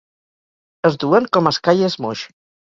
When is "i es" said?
1.83-1.99